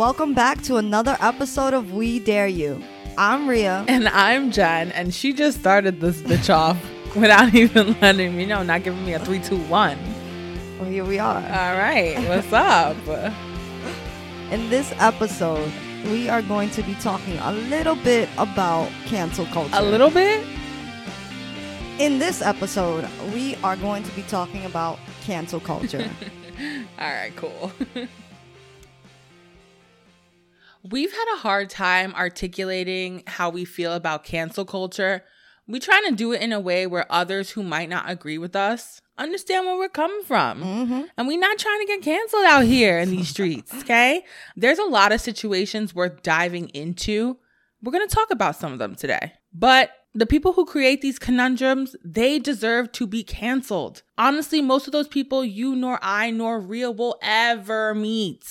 [0.00, 2.82] Welcome back to another episode of We Dare You.
[3.18, 3.84] I'm Ria.
[3.86, 6.78] And I'm Jen, and she just started this bitch off
[7.14, 9.98] without even letting me know, not giving me a three, two, one.
[10.78, 11.36] Well, here we are.
[11.36, 12.96] All right, what's up?
[14.50, 15.70] In this episode,
[16.04, 19.74] we are going to be talking a little bit about cancel culture.
[19.74, 20.42] A little bit?
[21.98, 26.08] In this episode, we are going to be talking about cancel culture.
[26.98, 27.70] All right, cool.
[30.82, 35.24] We've had a hard time articulating how we feel about cancel culture.
[35.66, 38.56] We try to do it in a way where others who might not agree with
[38.56, 40.62] us understand where we're coming from.
[40.62, 44.24] hmm And we're not trying to get canceled out here in these streets, okay?
[44.56, 47.36] There's a lot of situations worth diving into.
[47.82, 49.34] We're going to talk about some of them today.
[49.52, 54.02] But the people who create these conundrums, they deserve to be canceled.
[54.18, 58.44] Honestly, most of those people you nor I nor Ria will ever meet.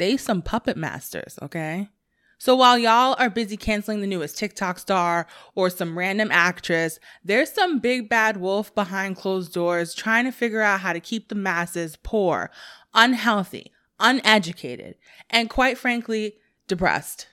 [0.00, 1.90] They some puppet masters, okay?
[2.38, 7.52] So while y'all are busy canceling the newest TikTok star or some random actress, there's
[7.52, 11.34] some big bad wolf behind closed doors trying to figure out how to keep the
[11.34, 12.50] masses poor,
[12.94, 14.94] unhealthy, uneducated,
[15.28, 16.36] and quite frankly,
[16.66, 17.28] depressed.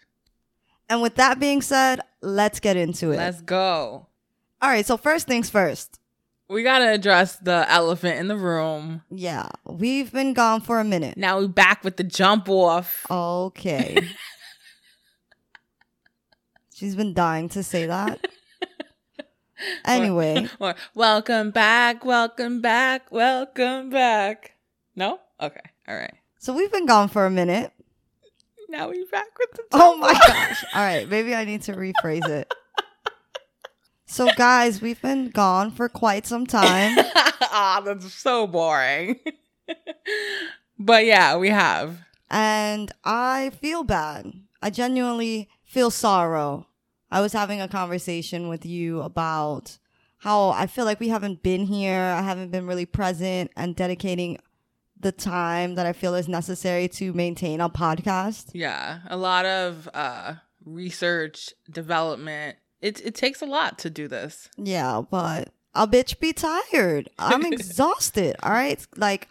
[0.90, 3.18] And with that being said, let's get into it.
[3.18, 4.08] Let's go.
[4.62, 6.02] All right, so first things first.
[6.50, 9.02] We gotta address the elephant in the room.
[9.10, 11.18] Yeah, we've been gone for a minute.
[11.18, 13.06] Now we're back with the jump off.
[13.12, 13.98] Okay.
[16.74, 18.28] She's been dying to say that.
[19.86, 24.52] Anyway, Or welcome back, welcome back, welcome back.
[24.96, 25.20] No?
[25.42, 25.60] Okay.
[25.88, 26.14] All right.
[26.38, 27.72] so we've been gone for a minute.
[28.70, 30.28] Now we're back with the Oh my off.
[30.28, 30.64] gosh.
[30.76, 32.54] All right, maybe I need to rephrase it.
[34.08, 36.98] So, guys, we've been gone for quite some time.
[37.60, 39.20] Ah, that's so boring.
[40.80, 42.00] but yeah, we have.
[42.30, 44.32] and I feel bad.
[44.62, 46.68] I genuinely feel sorrow.
[47.10, 49.78] I was having a conversation with you about
[50.20, 52.00] how I feel like we haven't been here.
[52.02, 54.40] I haven't been really present and dedicating
[55.00, 58.50] the time that I feel is necessary to maintain a podcast.
[58.54, 60.34] Yeah, a lot of uh
[60.66, 62.58] research, development.
[62.82, 64.50] It it takes a lot to do this.
[64.58, 67.10] Yeah, but a bitch be tired.
[67.18, 68.36] I'm exhausted.
[68.44, 68.86] All right.
[68.96, 69.28] Like,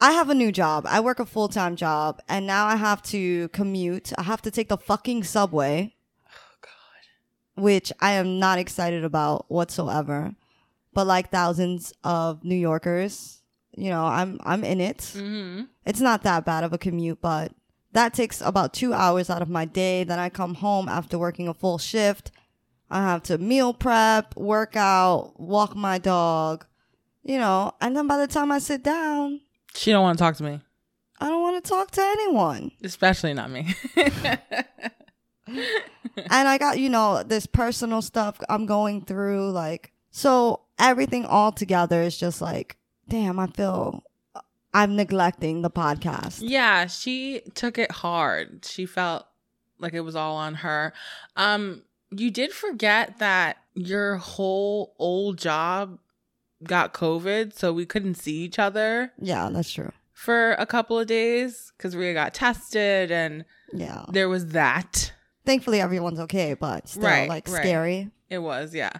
[0.00, 0.84] I have a new job.
[0.88, 4.12] I work a full time job, and now I have to commute.
[4.18, 5.94] I have to take the fucking subway.
[6.28, 7.62] Oh god.
[7.62, 10.34] which I am not excited about whatsoever.
[10.94, 13.42] But like thousands of New Yorkers,
[13.76, 14.98] you know, I'm I'm in it.
[15.14, 15.68] Mhm.
[15.84, 17.52] It's not that bad of a commute, but
[17.92, 20.04] that takes about 2 hours out of my day.
[20.04, 22.30] Then I come home after working a full shift.
[22.90, 26.64] I have to meal prep, work out, walk my dog,
[27.22, 29.40] you know, and then by the time I sit down,
[29.74, 30.60] She don't want to talk to me,
[31.20, 32.70] I don't want to talk to anyone.
[32.82, 33.74] especially not me.
[35.46, 39.50] and I got, you know, this personal stuff I'm going through.
[39.50, 42.76] Like, so everything all together is just like,
[43.08, 44.02] damn, I feel
[44.78, 46.38] I'm neglecting the podcast.
[46.42, 48.64] yeah, she took it hard.
[48.64, 49.26] She felt
[49.78, 50.92] like it was all on her.
[51.36, 55.98] Um you did forget that your whole old job
[56.64, 59.12] got covid, so we couldn't see each other.
[59.20, 59.92] Yeah, that's true.
[60.12, 64.04] for a couple of days because Rhea got tested and Yeah.
[64.10, 65.12] there was that.
[65.48, 67.62] Thankfully, everyone's okay, but still, Right, like, right.
[67.62, 68.10] scary.
[68.28, 68.92] It was, yeah.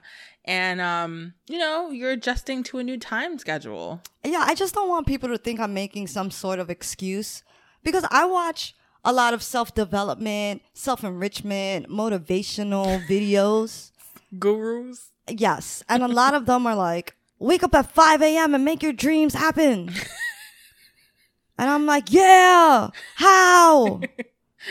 [0.46, 4.00] And um, you know, you're adjusting to a new time schedule.
[4.24, 7.42] Yeah, I just don't want people to think I'm making some sort of excuse
[7.84, 13.90] because I watch a lot of self development, self enrichment, motivational videos.
[14.38, 15.10] Gurus.
[15.28, 15.84] Yes.
[15.86, 18.54] And a lot of them are like, wake up at 5 a.m.
[18.54, 19.90] and make your dreams happen.
[21.58, 24.00] and I'm like, yeah, how?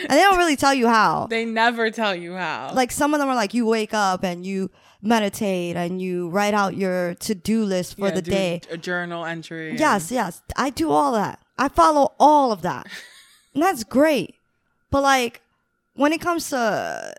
[0.02, 1.26] And they don't really tell you how.
[1.30, 2.72] They never tell you how.
[2.74, 6.54] Like some of them are like, you wake up and you meditate and you write
[6.54, 8.60] out your to do list for Yeah, the day.
[8.70, 9.76] A journal entry.
[9.78, 10.42] Yes, yes.
[10.56, 11.38] I do all that.
[11.56, 12.86] I follow all of that.
[13.54, 14.34] and that's great.
[14.90, 15.40] But like
[15.94, 17.14] when it comes to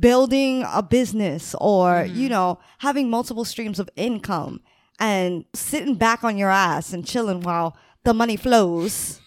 [0.00, 2.16] building a business or, Mm-hmm.
[2.18, 4.60] you know, having multiple streams of income
[5.00, 9.20] and sitting back on your ass and chilling while the money flows,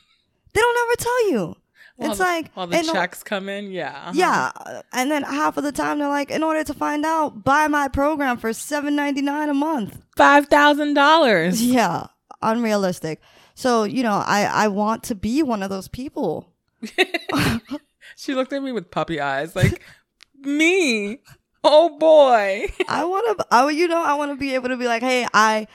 [0.53, 1.56] they don't ever tell you.
[2.01, 3.89] While it's the- like while the o- checks come in, yeah.
[3.92, 4.12] uh-huh.
[4.15, 7.68] yeah, and then half of the time they're like, in order to find out, buy
[7.68, 10.01] my program for seven ninety nine a month.
[10.15, 11.62] Five thousand dollars.
[11.71, 12.07] Yeah,
[12.42, 13.21] unrealistic.
[13.56, 16.53] So you know, I I want to be one of those people.
[18.18, 19.81] She looked at me with puppy eyes, like
[20.39, 21.19] me.
[21.63, 22.68] Oh boy.
[22.89, 23.45] I want to.
[23.51, 25.68] I you know I want to be able to be like, hey, I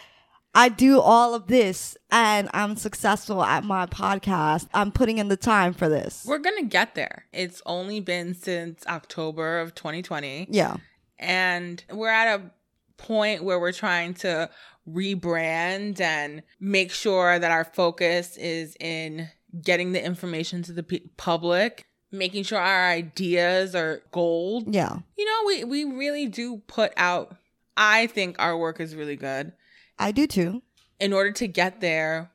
[0.56, 4.69] I do all of this and I'm successful at my podcast.
[4.73, 6.25] I'm putting in the time for this.
[6.26, 7.26] We're going to get there.
[7.31, 10.49] It's only been since October of 2020.
[10.50, 10.79] Yeah.
[11.19, 12.50] And we're at a
[12.97, 14.49] point where we're trying to
[14.88, 19.29] rebrand and make sure that our focus is in
[19.62, 24.75] getting the information to the p- public, making sure our ideas are gold.
[24.75, 24.97] Yeah.
[25.19, 27.37] You know, we, we really do put out,
[27.76, 29.53] I think our work is really good.
[29.98, 30.62] I do too.
[31.00, 32.31] In order to get there,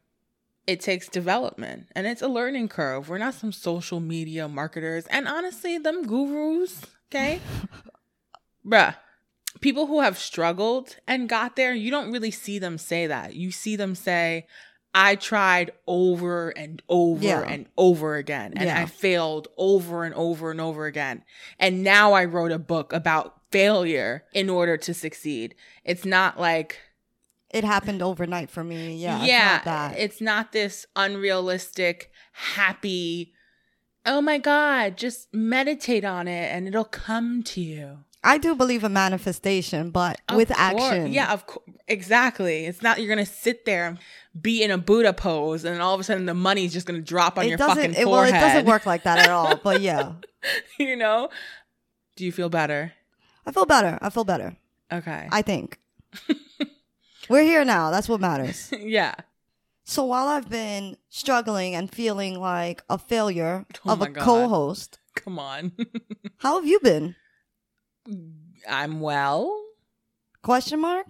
[0.67, 3.09] it takes development and it's a learning curve.
[3.09, 5.05] We're not some social media marketers.
[5.07, 7.39] And honestly, them gurus, okay?
[8.65, 8.95] Bruh,
[9.59, 13.35] people who have struggled and got there, you don't really see them say that.
[13.35, 14.45] You see them say,
[14.93, 17.41] I tried over and over Yeah.
[17.47, 18.81] and over again, and Yeah.
[18.81, 21.23] I failed over and over and over again.
[21.57, 25.55] And now I wrote a book about failure in order to succeed.
[25.85, 26.77] It's not like,
[27.53, 28.95] It happened overnight for me.
[28.95, 29.19] Yeah.
[29.19, 29.99] it's yeah, not that.
[29.99, 33.33] it's not this unrealistic, happy,
[34.05, 37.99] oh my God, just meditate on it and it'll come to you.
[38.23, 40.59] I do believe in manifestation, but Of with course.
[40.59, 41.11] action.
[41.11, 41.65] Yeah, of course.
[41.87, 42.65] Exactly.
[42.65, 43.97] It's not you're gonna sit there and
[44.39, 47.37] be in a Buddha pose and all of a sudden the money's just gonna drop
[47.37, 49.55] on It your doesn't fucking it, well, it doesn't work like that at all.
[49.57, 50.13] But yeah.
[50.79, 51.29] you know?
[52.15, 52.93] Do you feel better?
[53.45, 53.97] I feel better.
[54.01, 54.55] I feel better.
[54.91, 55.27] Okay.
[55.31, 55.79] I think.
[57.31, 57.91] We're here now.
[57.91, 58.71] That's what matters.
[58.79, 59.15] yeah.
[59.83, 64.23] So while I've been struggling and feeling like a failure Oh of a God.
[64.23, 65.71] co-host, Come on.
[66.37, 67.15] how have you been?
[68.69, 69.63] I'm well.
[70.43, 71.07] Question mark?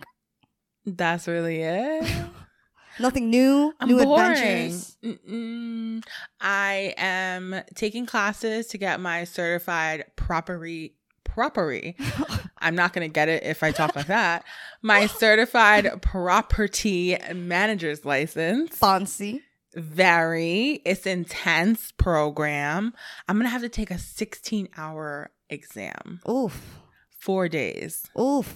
[0.85, 2.11] That's really it.
[2.99, 3.73] Nothing new?
[3.79, 4.31] I'm new boring.
[4.31, 4.97] adventures?
[5.03, 6.03] Mm-mm.
[6.39, 10.95] I am taking classes to get my certified property
[11.33, 11.95] property.
[12.59, 14.43] I'm not going to get it if I talk like that.
[14.81, 18.75] My certified property manager's license.
[18.77, 19.41] Fancy.
[19.73, 20.81] Very.
[20.85, 22.93] It's intense program.
[23.27, 26.19] I'm going to have to take a 16 hour exam.
[26.29, 26.79] Oof.
[27.19, 28.03] 4 days.
[28.19, 28.55] Oof.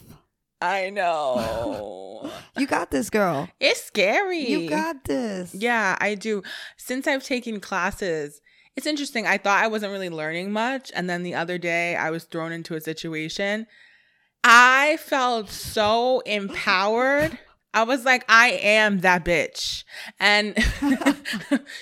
[0.61, 2.31] I know.
[2.57, 3.49] You got this, girl.
[3.59, 4.49] it's scary.
[4.49, 5.53] You got this.
[5.53, 6.41] Yeah, I do.
[6.77, 8.39] Since I've taken classes,
[8.75, 9.25] it's interesting.
[9.27, 10.91] I thought I wasn't really learning much.
[10.95, 13.67] And then the other day, I was thrown into a situation.
[14.43, 17.37] I felt so empowered.
[17.73, 19.83] I was like, I am that bitch.
[20.19, 20.55] And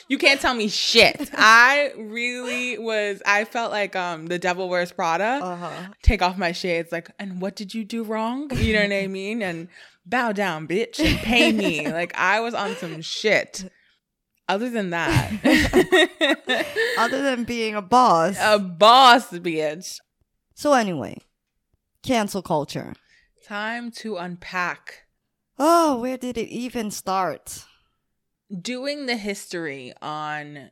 [0.08, 1.30] you can't tell me shit.
[1.34, 5.94] I really was, I felt like um the devil wears Prada Uh-huh.
[6.02, 9.08] take off my shades like and what did you do wrong you know what i
[9.08, 9.68] mean and
[10.06, 13.70] bow down bitch and pay me like i was on some shit
[14.54, 15.32] other than that
[16.98, 18.38] Other than being a boss.
[18.40, 20.00] a boss bitch
[20.56, 21.18] so anyway,
[22.04, 22.94] cancel culture.
[23.48, 25.06] time to unpack
[25.60, 27.66] Oh, where did it even start?
[28.62, 30.70] doing the history on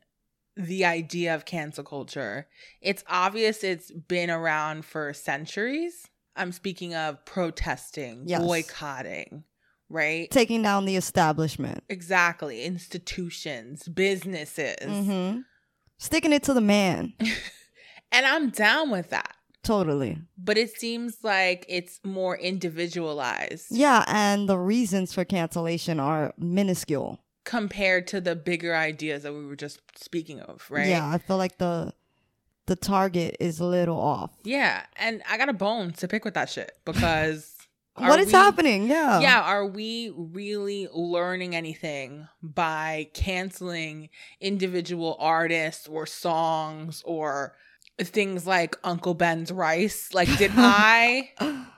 [0.55, 2.47] the idea of cancel culture
[2.81, 6.05] it's obvious it's been around for centuries
[6.35, 8.41] i'm speaking of protesting Yes.
[8.41, 9.45] boycotting
[9.91, 11.83] right Taking down the establishment.
[11.89, 12.63] Exactly.
[12.63, 14.75] Institutions, businesses.
[15.05, 15.39] hmm
[15.97, 17.13] Sticking it to the man.
[18.13, 19.33] And I'm down with that.
[19.63, 20.17] Totally.
[20.37, 27.19] But it seems like it's more individualized Yeah, and the reasons for cancellation are minuscule.
[27.45, 30.87] compared to the bigger ideas that we were just speaking of, right?
[30.89, 31.93] Yeah, I feel like the
[32.67, 34.31] the target is a little off.
[34.43, 34.83] Yeah.
[34.97, 37.50] And I got a bone to pick with that shit because
[37.95, 38.87] What is we- happening?
[38.89, 39.19] Yeah.
[39.19, 47.55] Yeah, are we really learning anything by canceling individual artists or songs or
[47.99, 50.09] things like Uncle Ben's rice?
[50.13, 51.31] Like did I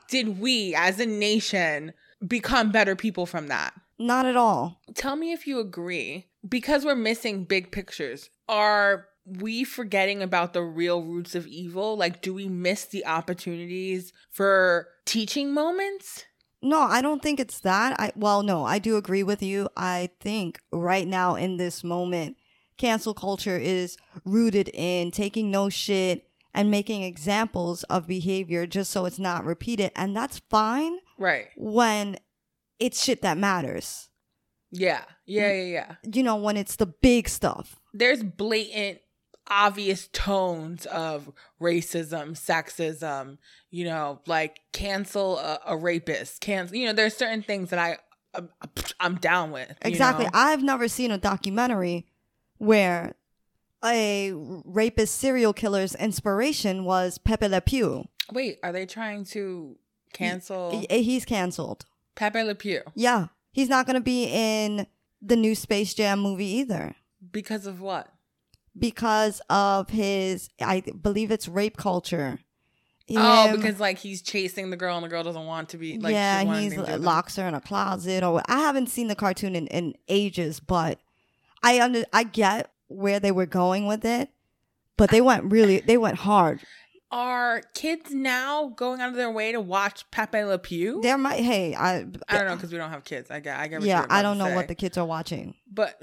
[0.08, 1.94] did we as a nation
[2.26, 3.74] become better people from that?
[4.00, 4.82] Not at all.
[4.96, 6.28] Tell me if you agree.
[6.48, 11.96] Because we're missing big pictures, are we forgetting about the real roots of evil?
[11.98, 16.26] Like, do we miss the opportunities for teaching moments?
[16.62, 18.00] No, I don't think it's that.
[18.00, 19.70] I well, no, I do agree with you.
[19.76, 22.38] I think right now in this moment,
[22.78, 29.06] cancel culture is rooted in taking no shit and making examples of behavior just so
[29.06, 31.48] it's not repeated, and that's fine Right.
[31.58, 32.18] when
[32.80, 34.10] it's shit that matters.
[34.72, 35.04] Yeah.
[35.26, 35.52] Yeah.
[35.52, 35.64] Yeah.
[35.64, 35.96] Yeah.
[36.14, 37.76] You know, when it's the big stuff.
[37.94, 39.00] There's blatant,
[39.48, 41.32] obvious tones of
[41.62, 43.38] racism, sexism,
[43.70, 47.98] you know, like cancel a, a rapist, cancel, you know, there's certain things that I,
[48.34, 48.50] I'm,
[49.00, 49.76] I'm down with.
[49.82, 50.26] Exactly.
[50.26, 50.32] know?
[50.34, 52.08] I've never seen a documentary
[52.58, 53.16] where
[53.84, 58.08] a rapist serial killer's inspiration was Pepe Le Pew.
[58.32, 59.78] Wait, are they trying to
[60.14, 61.86] cancel He- He's canceled.
[62.16, 62.82] Pepe Le Pew?
[62.96, 63.28] Yeah.
[63.52, 64.88] He's not going to be in
[65.22, 66.96] the new Space Jam movie either
[67.32, 68.13] Because of what?
[68.78, 72.40] Because of his, I believe it's rape culture.
[73.16, 76.14] Oh, because like he's chasing the girl and the girl doesn't want to be like
[76.14, 78.24] yeah, he's locks her in a closet.
[78.24, 81.00] Or I haven't seen the cartoon in, in ages, but
[81.62, 84.30] I under I get where they were going with it,
[84.98, 86.62] but they went really they went hard.
[87.12, 91.02] Are kids now going out of their way to watch Pepe Le Pew?
[91.02, 93.30] There might hey I I don't know because we don't have kids.
[93.30, 93.82] I get I get.
[93.82, 95.56] What yeah I don't know what the kids are watching.
[95.70, 96.02] but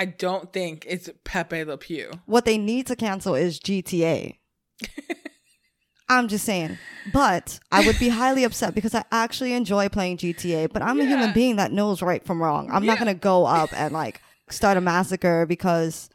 [0.00, 2.10] I don't think it's Pepe Le Pew.
[2.24, 4.38] What they need to cancel is GTA.
[6.08, 6.78] I'm just saying.
[7.12, 11.04] But I would be highly upset because I actually enjoy playing GTA, but I'm a
[11.04, 12.70] human being that knows right from wrong.
[12.72, 16.08] I'm not going to go up and like start a massacre because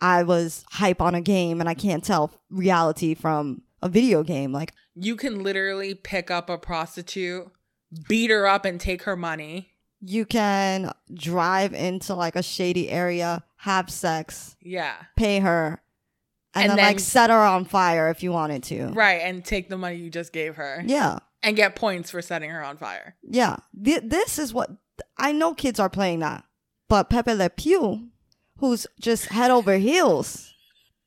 [0.00, 4.52] I was hype on a game and I can't tell reality from a video game.
[4.52, 7.50] Like, You can literally pick up a prostitute,
[8.06, 9.70] beat her up, and take her money.
[10.00, 15.82] You can drive into like a shady area, have sex, Yeah, pay her,
[16.54, 18.86] and, And then, then- like set her on fire if you wanted to.
[18.88, 21.18] right, and take the money you just gave her, Yeah.
[21.42, 23.16] and get points for setting her on fire.
[23.22, 24.70] Yeah, Th- this is what
[25.18, 25.54] I know.
[25.54, 26.44] Kids are playing that,
[26.88, 28.08] but Pepe Le Pew,
[28.58, 30.52] who's just head over heels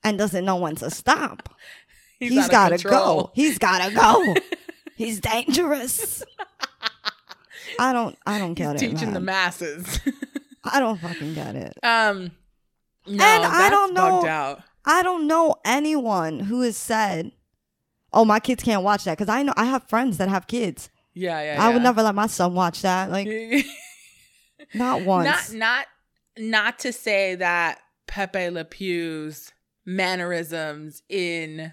[0.04, 1.50] and doesn't know when to stop.
[2.20, 3.24] He's, he's gotta control.
[3.26, 3.32] go.
[3.36, 4.36] He's gotta go.
[4.96, 6.24] he's dangerous.
[7.80, 8.18] I don't.
[8.26, 8.92] I don't get He's it.
[8.92, 10.00] teaching the masses.
[10.64, 11.78] I don't fucking get it.
[11.84, 12.32] um,
[13.06, 14.58] no, And I don't know-.
[14.86, 17.32] I don't know anyone who has said,
[18.14, 20.90] "Oh, my kids can't watch that," because I know I have friends that have kids.
[21.14, 21.64] Yeah, yeah.
[21.64, 23.10] I would never let my son watch that.
[23.12, 23.28] Like
[24.74, 25.52] not once.
[25.52, 25.86] not not
[26.38, 29.52] not to say that Pepe Le Pew's
[29.86, 31.72] mannerisms in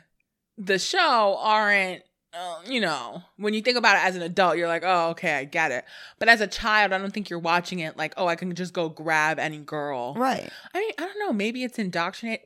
[0.59, 4.69] the show aren't uh, you know when you think about it as an adult you're
[4.69, 5.85] like oh okay i get it
[6.19, 8.73] but as a child i don't think you're watching it like oh i can just
[8.73, 10.49] go grab any girl right.
[10.75, 12.43] i mean i don't know maybe it's indoctrinate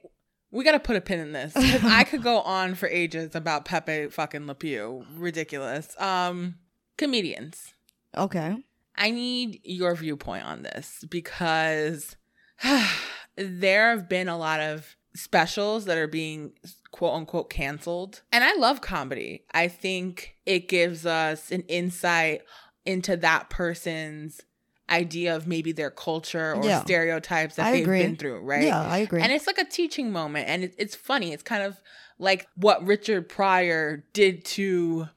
[0.50, 1.52] we gotta put a pin in this.
[1.56, 6.54] i could go on for ages about pepe fucking le pew ridiculous um
[6.96, 7.74] comedians
[8.16, 8.56] Okay.
[8.96, 12.16] I need your viewpoint on this because
[13.36, 16.52] there have been a lot of specials that are being
[16.90, 18.22] quote unquote canceled.
[18.32, 19.44] And I love comedy.
[19.52, 22.42] I think it gives us an insight
[22.84, 24.40] into that person's
[24.90, 26.82] idea of maybe their culture or Yeah.
[26.82, 28.02] stereotypes that I they've agree.
[28.02, 28.64] been through, right?
[28.64, 29.22] Yeah, I agree.
[29.22, 31.32] And it's like a teaching moment and it, it's funny.
[31.32, 31.80] It's kind of
[32.18, 35.08] like what Richard Pryor did to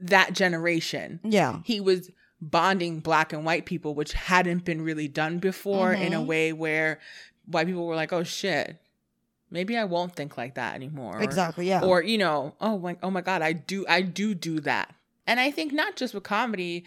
[0.00, 1.60] that generation yeah.
[1.64, 2.10] he was
[2.40, 6.26] bonding black and white people, which hadn't been really done before in a Mhm.
[6.26, 7.00] way where
[7.46, 8.76] white people were like, oh shit,
[9.50, 11.20] maybe I won't think like that anymore.
[11.22, 11.68] Exactly.
[11.68, 11.82] Yeah.
[11.84, 14.94] Or, you know, oh my, oh my God, I do, I do do that.
[15.26, 16.84] And I think not just with comedy,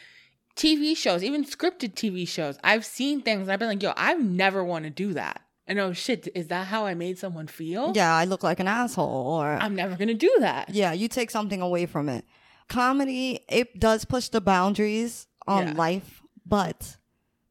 [0.56, 4.64] TV shows, even scripted TV shows, I've seen things I've been like, yo, I never
[4.64, 5.42] want to do that.
[5.70, 7.92] And oh shit, is that how I made someone feel?
[7.96, 10.70] yeah, I look like an asshole or I'm never to do that.
[10.70, 12.26] yeah, you take something away from it.
[12.70, 15.74] Comedy, it does push the boundaries on Yeah.
[15.74, 16.98] life, but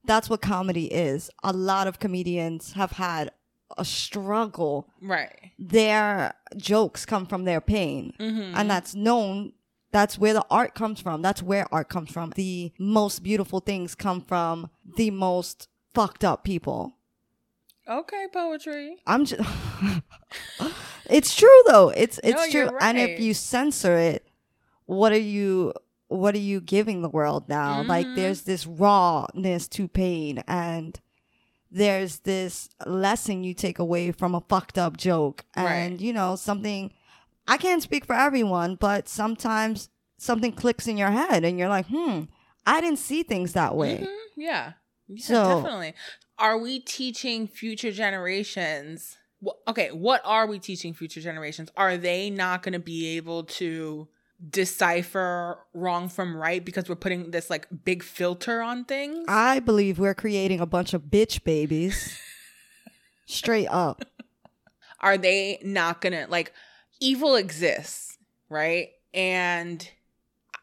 [0.05, 1.31] that's what comedy is.
[1.43, 3.31] A lot of comedians have had
[3.77, 4.89] a struggle.
[5.03, 5.53] Right.
[5.59, 8.13] Their jokes come from their pain.
[8.19, 9.53] hmm And that's known.
[9.93, 11.23] That's where the art comes from.
[11.23, 12.31] That's where art comes from.
[12.37, 16.97] The most beautiful things come from the most fucked up people.
[17.89, 18.97] Okay, poetry.
[19.07, 19.49] I'm just.
[21.11, 21.91] it's true though.
[21.91, 22.61] It's it's No, true.
[22.63, 24.27] you're And if you censor it,
[24.87, 25.73] what are you?
[26.09, 27.83] What are you giving the world now?
[27.83, 28.15] Like Mhm.
[28.17, 30.99] there's this rawness to pain, and
[31.77, 36.01] there's this lesson you take away from a fucked up joke, and Right.
[36.01, 36.93] you know something.
[37.47, 41.87] I can't speak for everyone, but sometimes something clicks in your head, and you're like,
[41.87, 42.23] "Hmm,
[42.67, 44.73] I didn't see things that way." Mhm, Yeah.
[45.09, 45.95] Yeah, So- definitely.
[46.39, 49.17] Are we teaching future generations?
[49.69, 51.71] Okay, what are we teaching future generations?
[51.77, 54.09] Are they not going to be able to
[54.51, 59.25] decipher wrong from right because we're putting this like big filter on things?
[59.29, 62.19] I believe we're creating a bunch of bitch babies.
[63.27, 64.05] Straight up.
[65.01, 66.53] are they not to like
[67.01, 68.91] evil exists, right?
[69.13, 69.89] And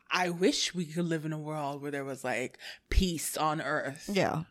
[0.10, 4.10] I wish we could live in a world where there was like peace on earth.
[4.12, 4.44] Yeah.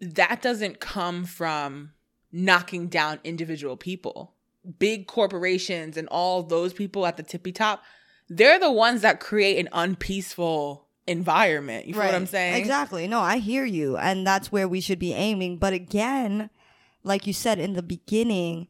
[0.00, 1.90] that doesn't come from
[2.30, 4.34] knocking down individual people.
[4.78, 7.82] Big corporations and all those people at the tippy top,
[8.28, 11.86] they're the ones that create an unpeaceful environment.
[11.86, 12.54] You feel what I'm saying?
[12.56, 13.06] Exactly.
[13.08, 13.96] No, I hear you.
[13.96, 15.56] And that's where we should be aiming.
[15.58, 16.50] But again,
[17.02, 18.68] like you said in the beginning,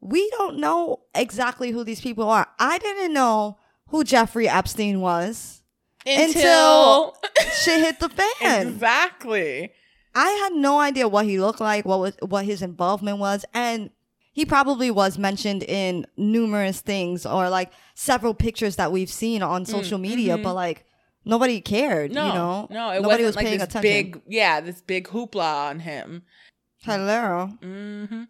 [0.00, 2.46] we don't know exactly who these people are.
[2.58, 5.62] I didn't know who Jeffrey Epstein was.
[6.06, 7.16] Until,
[7.52, 8.68] Shit hit the fan.
[8.68, 9.72] exactly.
[10.14, 13.90] I had no idea what he looked like, what was what his involvement was, and
[14.36, 19.64] he probably was mentioned in numerous things or like several pictures that we've seen on
[19.64, 20.84] social media, but like
[21.24, 22.10] nobody cared.
[22.12, 22.26] Mm, mm-hmm.
[22.26, 23.90] No, you know, no, it nobody wasn't was like paying this attention.
[23.90, 26.22] big, yeah, this big hoopla on him.
[26.82, 27.46] Hello.
[27.62, 28.24] hmm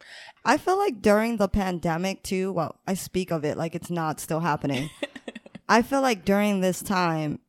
[0.45, 4.21] I feel like during the pandemic too, well, I speak of it like it's not
[4.21, 4.89] still happening.
[5.69, 7.41] I feel like during this time,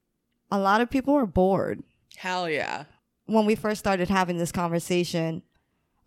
[0.50, 1.84] a lot of people were bored.
[2.16, 2.86] Hell yeah.
[3.28, 5.44] When we first started having this conversation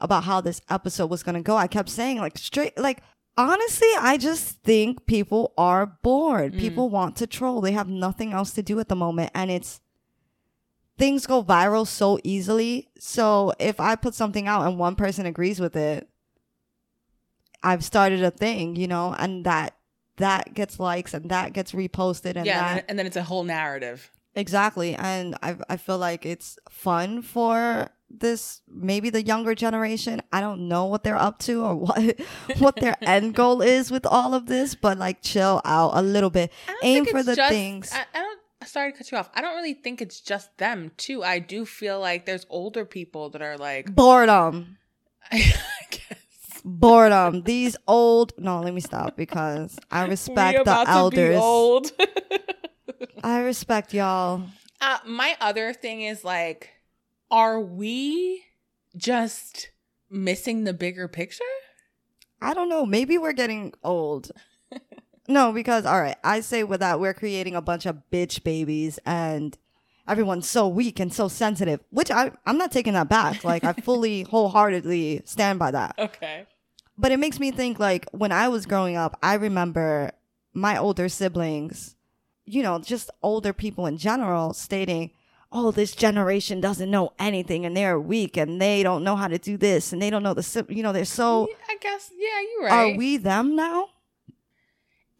[0.00, 3.02] about how this episode was going to go, I kept saying like straight, like,
[3.36, 6.54] honestly, I just think people are bored.
[6.54, 6.58] Mm.
[6.58, 7.60] People want to troll.
[7.60, 9.30] They have nothing else to do at the moment.
[9.34, 9.80] And it's,
[10.98, 12.88] things go viral so easily.
[12.98, 16.08] So if I put something out and one person agrees with it,
[17.62, 19.76] I've started a thing, you know, and that
[20.16, 23.44] that gets likes and that gets reposted and yeah, that and then it's a whole
[23.44, 24.10] narrative.
[24.34, 24.94] Exactly.
[24.94, 30.20] And I I feel like it's fun for this maybe the younger generation.
[30.32, 32.20] I don't know what they're up to or what
[32.58, 36.30] what their end goal is with all of this, but like chill out a little
[36.30, 36.52] bit.
[36.82, 37.92] Aim for the just- things.
[37.92, 38.40] I, I don't.
[38.66, 39.30] Sorry to cut you off.
[39.32, 41.24] I don't really think it's just them too.
[41.24, 44.76] I do feel like there's older people that are like, Boredom.
[45.32, 45.38] I
[45.90, 46.60] guess.
[46.62, 47.42] Boredom.
[47.44, 51.92] These old no, let me stop because I respect the about to be elders.
[53.22, 54.44] I respect y'all.
[54.80, 56.70] Uh, my other thing is like,
[57.30, 58.44] are we
[58.96, 59.70] just
[60.10, 61.44] missing the bigger picture?
[62.40, 62.86] I don't know.
[62.86, 64.30] Maybe we're getting old.
[65.28, 68.98] no, because all right, I say with that we're creating a bunch of bitch babies
[69.04, 69.56] and
[70.08, 73.44] everyone's so weak and so sensitive, which I I'm not taking that back.
[73.44, 75.94] Like I fully wholeheartedly stand by that.
[75.98, 76.46] Okay.
[76.96, 80.12] But it makes me think like when I was growing up, I remember
[80.52, 81.96] my older siblings,
[82.50, 85.10] you know, just older people in general stating,
[85.52, 89.38] "Oh, this generation doesn't know anything and they're weak and they don't know how to
[89.38, 92.10] do this and they don't know the you know, they're so I guess.
[92.16, 92.94] Yeah, you're right.
[92.94, 93.88] are we them now?"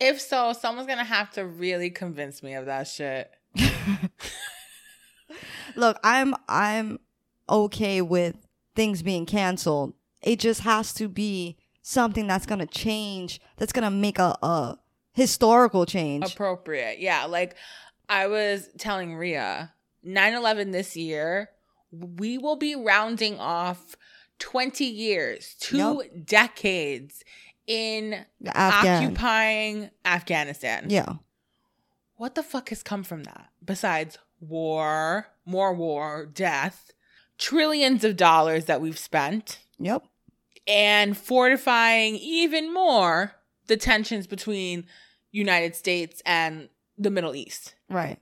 [0.01, 3.31] If so, someone's gonna have to really convince me of that shit.
[5.77, 6.99] Look, I'm I'm
[7.49, 8.37] okay with
[8.75, 9.95] things being canceled.
[10.23, 13.41] It just has to be something that's gonna change.
[13.57, 14.79] That's gonna make a, a
[15.13, 16.33] historical change.
[16.33, 16.99] Appropriate.
[17.01, 17.25] Yeah.
[17.27, 17.57] Like
[18.09, 21.51] I was telling Ria, 9 11 this year,
[21.93, 23.97] we will be rounding off
[24.39, 27.23] 20 years, two decades
[27.67, 29.05] in Afghan.
[29.05, 30.87] occupying Afghanistan.
[30.89, 31.15] yeah.
[32.17, 33.49] What the fuck has come from that?
[33.65, 36.91] Besides war, more war, death,
[37.39, 40.05] trillions of dollars that we've spent, Yep.
[40.67, 43.37] and fortifying even more
[43.71, 44.85] the tensions between
[45.31, 47.77] United States and the Middle East.
[47.89, 48.19] Right.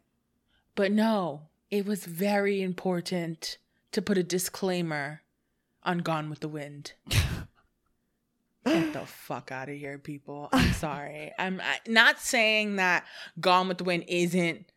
[0.75, 3.57] But no, it was very important
[3.93, 5.23] to put a disclaimer
[5.83, 6.93] on Gone with the Wind.
[8.67, 10.51] Get the fuck out of here, people.
[10.53, 11.33] I'm sorry.
[11.39, 13.07] I'm not saying that
[13.41, 14.71] Gone with the Wind isn't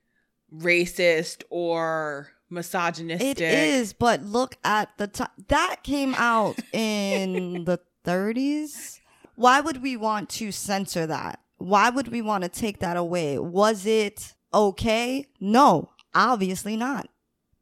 [0.56, 3.42] racist or misogynistic.
[3.42, 9.01] It is, but look at the time that came out in the 30s.
[9.42, 11.40] Why would we want to censor that?
[11.58, 13.40] Why would we want to take that away?
[13.40, 15.26] Was it okay?
[15.40, 17.10] No, obviously not.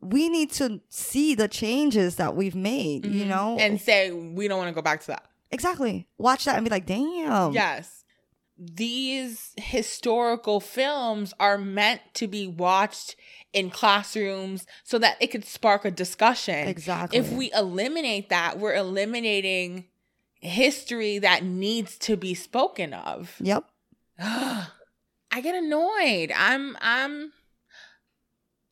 [0.02, 3.56] We need to see the changes that we've made, you know?
[3.58, 3.60] Mm-hmm.
[3.62, 5.24] And say we don't want to go back to that.
[5.52, 6.08] exactly.
[6.18, 7.54] Watch that and be like, damn.
[7.54, 8.04] Yes.
[8.58, 13.16] These historical films are meant to be watched
[13.54, 16.68] in classrooms so that it could spark a discussion.
[16.68, 17.18] Exactly.
[17.18, 19.86] If we eliminate that, we're eliminating
[20.40, 23.36] history that needs to be spoken of.
[23.40, 23.66] Yep.
[24.20, 26.32] I get annoyed.
[26.36, 27.32] I'm I'm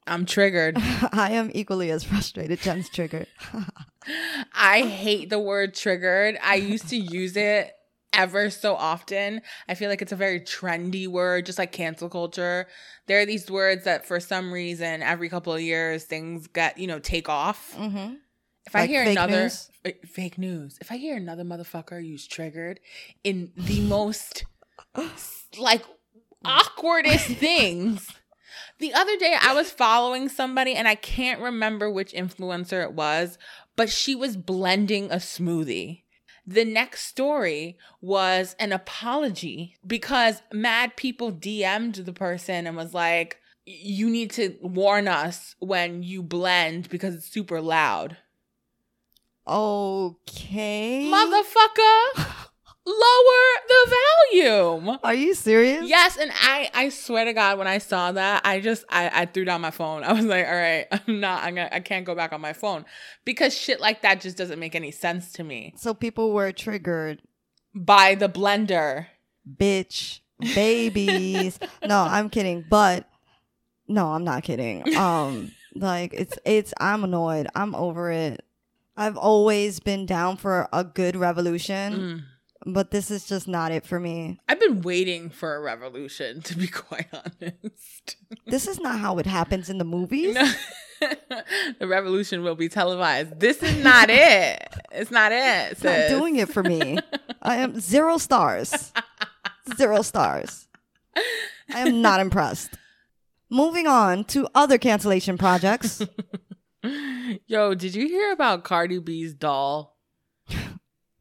[0.07, 0.77] I'm triggered.
[1.11, 2.59] I am equally as frustrated.
[2.61, 3.27] Jen's triggered.
[4.53, 6.37] I hate the word triggered.
[6.41, 7.73] I used to use it
[8.13, 9.41] ever so often.
[9.67, 12.67] I feel like it's a very trendy word, just like cancel culture.
[13.05, 16.87] There are these words that for some reason every couple of years things get, you
[16.87, 17.75] know, take off.
[17.77, 18.15] mm-hmm.
[18.67, 19.71] If I hear another news?
[20.05, 22.81] fake news, if I hear another motherfucker use triggered
[23.23, 24.45] in the most
[25.57, 25.83] like
[26.45, 28.07] awkwardest things.
[28.79, 33.37] The other day I was following somebody and I can't remember which influencer it was,
[33.77, 36.03] but she was blending a smoothie.
[36.45, 43.37] The next story was an apology because mad people DM'd the person and was like,
[43.65, 48.17] you need to warn us when you blend because it's super loud.
[49.47, 51.09] Okay.
[51.09, 52.25] Motherfucker,
[52.85, 53.95] lower the
[54.31, 54.99] volume.
[55.03, 55.87] Are you serious?
[55.87, 59.25] Yes, and I I swear to God, when I saw that, I just I, I
[59.25, 60.03] threw down my phone.
[60.03, 62.53] I was like, all right, I'm not I'm gonna I can't go back on my
[62.53, 62.85] phone
[63.23, 65.73] because shit like that just doesn't make any sense to me.
[65.77, 67.21] So people were triggered.
[67.73, 69.05] By the blender.
[69.47, 70.21] Bitch,
[70.55, 71.59] babies.
[71.85, 72.65] no, I'm kidding.
[72.67, 73.07] But
[73.87, 74.97] no, I'm not kidding.
[74.97, 77.47] Um, like it's it's I'm annoyed.
[77.55, 78.43] I'm over it.
[78.97, 81.93] I've always been down for a good revolution.
[81.93, 82.23] Mm.
[82.73, 84.39] but this is just not it for me.
[84.49, 88.17] I've been waiting for a revolution, to be quite honest.
[88.47, 90.35] This is not how it happens in the movies.
[90.35, 90.51] No.
[91.79, 93.39] the revolution will be televised.
[93.39, 94.67] This is not it.
[94.91, 95.71] It's not it.
[95.71, 96.97] It's not doing it for me.
[97.41, 98.91] I am zero stars.
[99.77, 100.67] Zero stars.
[101.15, 102.71] I am not impressed.
[103.49, 106.01] Moving on to other cancellation projects.
[107.47, 109.97] Yo, did you hear about Cardi B's doll?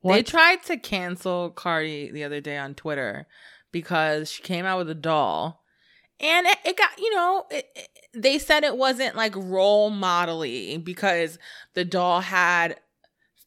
[0.05, 3.27] They tried to cancel Cardi the other day on Twitter
[3.73, 5.65] because she came out with a doll.
[6.21, 10.83] And it, it got, you know, it, it- they said it wasn't like role modelly
[10.83, 11.39] because
[11.75, 12.79] the doll had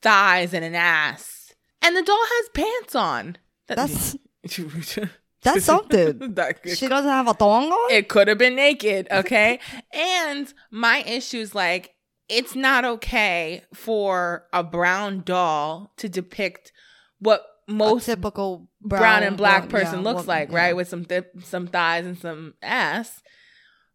[0.01, 1.53] thighs and an ass.
[1.81, 3.37] And the doll has pants on.
[3.67, 4.17] That- That's
[5.41, 6.19] that's something.
[6.35, 7.91] That- She doesn't have a thong on?
[7.93, 9.59] it could have been naked, okay?
[9.93, 11.95] and my issue is like,
[12.29, 16.71] it's not okay for a brown doll to depict
[17.19, 20.55] what A most typical brown, and black one- person yeah, looks one- like, yeah.
[20.57, 20.75] right?
[20.75, 23.21] With some th- some thighs and some ass.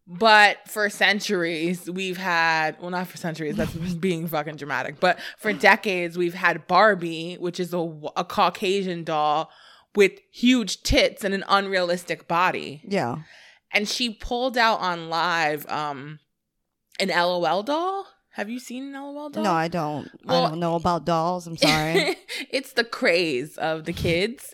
[0.07, 5.51] But for centuries, we've had, well, not for centuries, that's being fucking dramatic, but for
[5.51, 7.79] decades, we've had Barbie, which is a,
[8.15, 9.49] a Caucasian doll
[9.95, 13.15] with huge tits and an unrealistic body Yeah.
[13.71, 16.19] and she pulled out on live um
[16.99, 18.05] an LOL doll.
[18.35, 19.43] Have you seen an LOL doll?
[19.43, 20.09] No, I don't.
[20.25, 21.47] Well- I don't know about dolls.
[21.47, 22.17] I'm sorry.
[22.51, 24.53] it's the craze of the kids.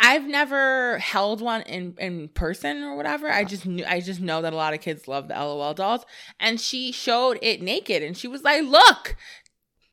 [0.00, 3.30] I've never held one in in person or whatever.
[3.30, 6.04] I just knew I just know that a lot of kids love the LOL dolls
[6.38, 9.16] and she showed it naked and she was like, "Look,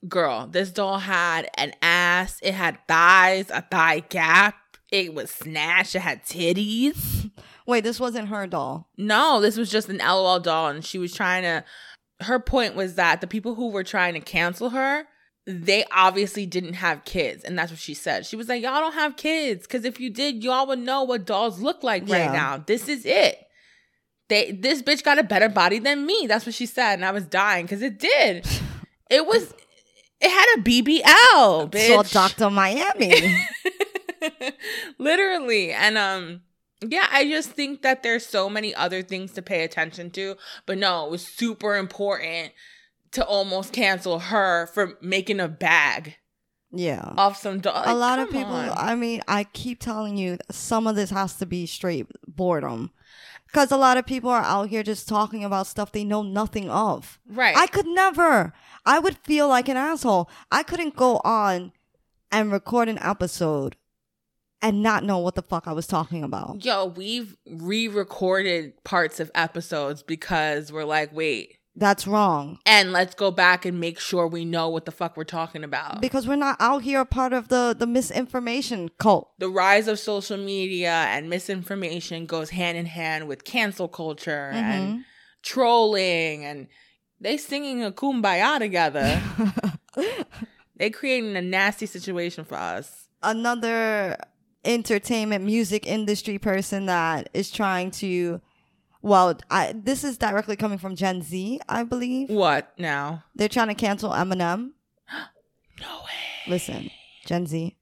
[0.08, 4.56] girl, this doll had an ass, it had thighs, a thigh gap,
[4.92, 7.32] it was snatched, it had titties."
[7.68, 8.90] Wait, this wasn't her doll.
[8.98, 11.64] No, this was just an LOL doll, and she was trying to.
[12.26, 15.06] Her point was that the people who were trying to cancel her,
[15.48, 18.26] they obviously didn't have kids, and that's what she said.
[18.26, 21.26] She was like, "Y'all don't have kids, because if you did, y'all would know what
[21.26, 22.58] dolls look like right now.
[22.58, 23.40] This is it.
[24.28, 26.26] They this bitch got a better body than me.
[26.28, 28.48] That's what she said, and I was dying because it did.
[29.10, 29.54] It was.
[30.22, 31.88] It had a BBL, bitch.
[31.88, 33.38] Saw Doctor Miami.
[34.98, 36.42] literally and um
[36.90, 40.78] yeah i just think that there's so many other things to pay attention to but
[40.78, 42.52] no it was super important
[43.12, 46.18] to almost cancel her for making a bag
[46.72, 47.14] yeah.
[47.18, 50.96] off some dog a lot of people i mean i keep telling you some of
[50.96, 52.92] this has to be straight boredom
[53.56, 56.70] because a lot of people are out here just talking about stuff they know nothing
[56.70, 57.20] of.
[57.26, 57.56] Right.
[57.56, 58.52] I could never.
[58.86, 60.30] I would feel like an asshole.
[60.52, 61.72] I couldn't go on
[62.34, 63.78] and record an episode
[64.66, 69.30] and not know what the fuck i was talking about yo we've re-recorded parts of
[69.36, 74.46] episodes because we're like wait that's wrong and let's go back and make sure we
[74.46, 77.50] know what the fuck we're talking about because we're not out here a part of
[77.50, 83.28] the the misinformation cult the rise of social media and misinformation goes hand in hand
[83.28, 85.04] with cancel culture and Mhm.
[85.44, 86.68] trolling and
[87.22, 89.22] they singing a kumbaya together.
[90.76, 93.08] they creating a nasty situation for us.
[93.24, 94.18] another
[94.66, 98.42] entertainment music industry person that is trying to
[99.02, 103.24] well I, this is directly coming from gen z i believe What now?
[103.36, 104.72] they're trying to cancel eminem
[105.80, 106.12] No way.
[106.48, 106.90] listen
[107.26, 107.76] gen z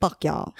[0.00, 0.54] fuck y'all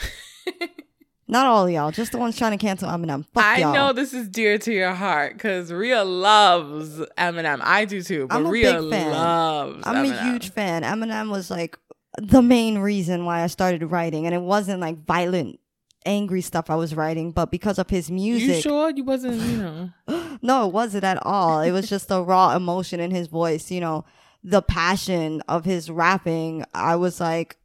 [1.29, 3.93] not all of y'all just the ones trying to cancel eminem fuck I y'all know
[3.93, 7.61] this is dear to your heart because Rhea loves Eminem.
[7.63, 9.11] I do too, but I'm a Rhea big fan.
[9.11, 10.19] loves i'm Eminem.
[10.21, 11.79] a huge fan eminem was like
[12.18, 15.59] the main reason why i started writing and it wasn't like violent
[16.05, 19.57] angry stuff i was writing but because of his music You sure you wasn't, you
[19.59, 19.90] know?
[20.42, 21.61] no, it wasn't at all.
[21.61, 24.05] It was just the raw emotion in his voice, you know,
[24.42, 26.64] the passion of his rapping.
[26.74, 27.57] I was like,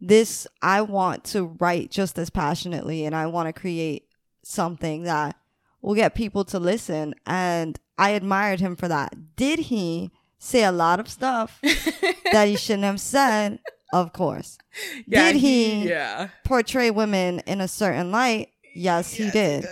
[0.00, 4.06] this, I want to write just as passionately and I want to create
[4.42, 5.36] something that
[5.82, 7.14] will get people to listen.
[7.26, 9.36] And I admired him for that.
[9.36, 11.58] Did he say a lot of stuff
[12.32, 13.58] that he shouldn't have said?
[13.92, 14.58] Of course.
[15.06, 16.28] Yeah, Did he Yeah.
[16.44, 18.50] portray women in a certain light?
[18.74, 19.66] Yes, he did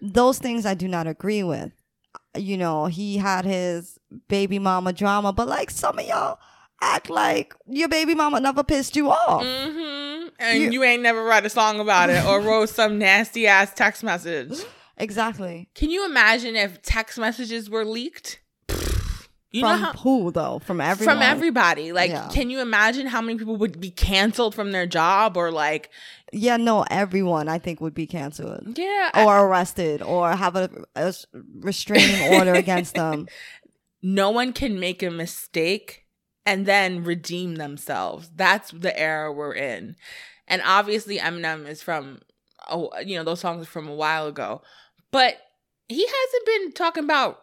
[0.00, 1.72] those things I do not agree with.
[2.36, 6.38] You know, he had his baby mama drama, but like some of y'all,
[6.80, 9.42] act like your baby mama never pissed you off.
[9.42, 10.28] Mm-hmm.
[10.38, 13.72] And You- you, ain't never write a song about it or wrote some nasty ass
[13.74, 14.52] text message.
[14.98, 15.68] Exactly.
[15.74, 18.40] Can you imagine if text messages were leaked?
[19.54, 20.58] You from know how who though?
[20.58, 21.14] From everyone.
[21.16, 21.92] from everybody.
[21.92, 22.28] Like, Yeah.
[22.32, 25.90] can you imagine how many people would be canceled from their job or like,
[26.32, 30.68] Yeah, no, everyone I think would be canceled yeah, I- or arrested or have a
[31.60, 33.28] restraining order against them.
[34.02, 36.04] no one can make a mistake
[36.44, 38.30] and then redeem themselves.
[38.34, 39.96] That's the era we're in.
[40.48, 42.20] And obviously Eminem is from
[42.68, 44.62] oh, you know, those songs are from a while ago.
[45.10, 45.36] But
[45.88, 47.40] he hasn't been talking about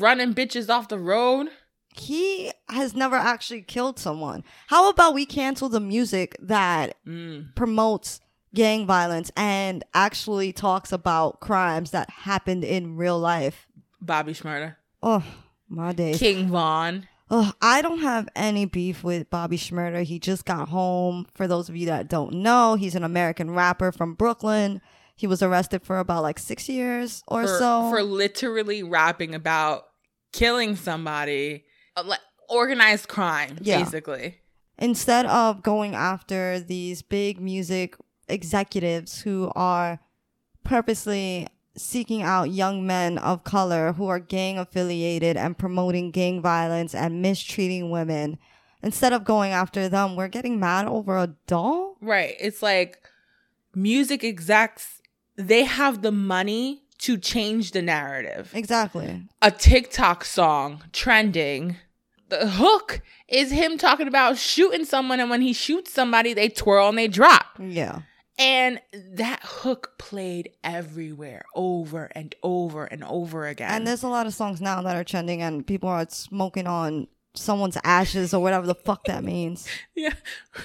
[0.00, 1.48] running bitches off the road.
[1.94, 4.44] He has never actually killed someone.
[4.68, 7.54] How about we cancel the music that Mm.
[7.54, 8.20] promotes
[8.54, 13.66] gang violence and actually talks about crimes that happened in real life?
[14.00, 14.76] Bobby Shmurda.
[15.02, 15.22] Oh,
[15.68, 16.18] my days.
[16.18, 17.06] King Von.
[17.30, 20.02] Oh, I don't have any beef with Bobby Shmurda.
[20.02, 21.26] He just got home.
[21.34, 24.80] For those of you that don't know, he's an American rapper from Brooklyn.
[25.14, 27.90] He was arrested for about like six years or for, so.
[27.90, 29.84] for literally rapping about
[30.32, 31.64] killing somebody,
[31.96, 33.78] uh, like organized crime, Yeah.
[33.82, 34.38] basically.
[34.78, 37.94] Instead of going after these big music
[38.28, 40.00] executives who are
[40.64, 41.46] purposely
[41.76, 47.22] seeking out young men of color who are gang affiliated and promoting gang violence and
[47.22, 48.38] mistreating women,
[48.82, 51.96] instead of going after them, we're getting mad over a doll?
[52.00, 52.34] Right.
[52.40, 52.98] It's like
[53.74, 55.00] music execs,
[55.36, 58.50] they have the money to change the narrative.
[58.54, 59.22] Exactly.
[59.40, 61.76] A TikTok song trending.
[62.28, 66.88] The hook is him talking about shooting someone, and when he shoots somebody, they twirl
[66.88, 67.46] and they drop.
[67.58, 68.02] Yeah.
[68.38, 68.80] And
[69.12, 73.70] that hook played everywhere, over and over and over again.
[73.70, 77.08] And there's a lot of songs now that are trending and people are smoking on
[77.34, 79.68] someone's ashes or whatever the fuck that means.
[79.94, 80.14] Yeah.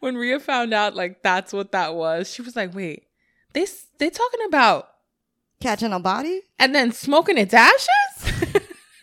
[0.00, 3.05] When Rhea found out like that's what that was, she was like, "Wait,
[3.56, 3.66] they
[3.98, 4.88] they talking about
[5.60, 6.42] Catching a body?
[6.58, 7.90] and then smoking its ashes?"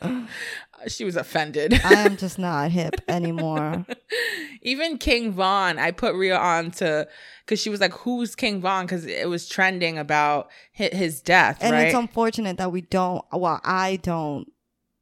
[0.87, 1.73] she was offended.
[1.83, 3.85] I am just not hip anymore.
[4.61, 7.07] Even King Von, I put Rhea on to
[7.45, 11.57] because she was like, "Who's King Von?" Because it was trending about hi- his death,
[11.61, 11.87] And right?
[11.87, 14.51] it's unfortunate that we don't, well, I don't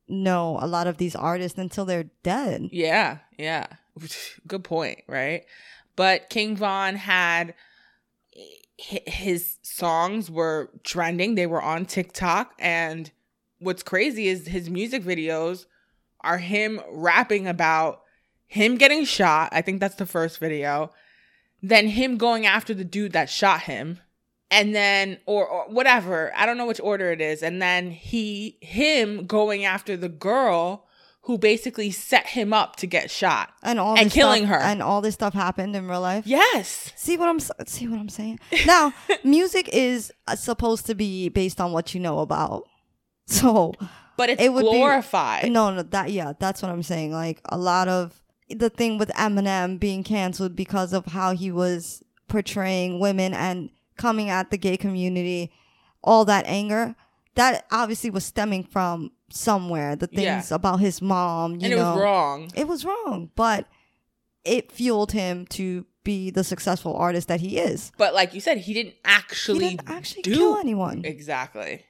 [0.07, 2.69] know a lot of these artists until they're dead.
[2.71, 3.67] Yeah, yeah.
[4.47, 5.43] Good point, right?
[5.95, 7.53] But King Von had
[8.81, 11.35] his songs were trending.
[11.35, 13.11] They were on TikTok and
[13.59, 15.65] what's crazy is his music videos
[16.21, 18.01] are him rapping about
[18.47, 19.49] him getting shot.
[19.51, 20.91] I think that's the first video.
[21.61, 23.99] Then him going after the dude that shot him.
[24.49, 27.41] And then or, or whatever, I don't know which order it is.
[27.41, 30.87] And then he him going after the girl
[31.25, 33.53] who basically set him up to get shot.
[33.61, 34.61] And all And killing stuff, her.
[34.61, 36.25] And all this stuff happened in real life.
[36.25, 36.91] Yes.
[36.95, 38.39] See what I'm see what I'm saying?
[38.65, 42.67] Now, music is uh, supposed to be based on what you know about.
[43.27, 43.73] So,
[44.17, 44.79] But it's It would be-
[45.47, 47.13] no, no, that yeah, that's what I'm saying.
[47.13, 52.03] Like a lot of the thing with Eminem being canceled because of how he was
[52.27, 55.51] portraying women and coming at the gay community,
[56.03, 56.95] all that anger,
[57.35, 59.95] that obviously was stemming from somewhere.
[59.95, 60.35] The Yeah.
[60.35, 62.51] things about his mom, you and it know, was wrong.
[62.55, 63.67] It was wrong, but
[64.43, 67.91] it fueled him to be the successful artist that he is.
[67.97, 71.05] But like you said, he didn't actually he didn't actually do kill anyone.
[71.05, 71.85] Exactly.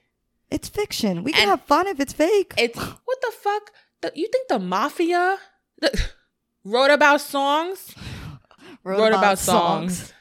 [0.50, 1.24] It's fiction.
[1.24, 2.52] We can And- have fun if it's fake.
[2.58, 3.70] It's what the fuck?
[4.02, 5.38] The, you think the mafia
[5.78, 6.00] the,
[6.64, 7.94] wrote about songs?
[8.84, 10.12] Wrote, about, songs.